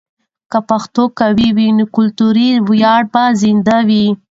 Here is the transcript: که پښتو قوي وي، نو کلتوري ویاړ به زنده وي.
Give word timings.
که 0.51 0.59
پښتو 0.69 1.03
قوي 1.19 1.49
وي، 1.57 1.67
نو 1.77 1.83
کلتوري 1.95 2.49
ویاړ 2.69 3.01
به 3.13 3.23
زنده 3.41 3.77
وي. 3.87 4.05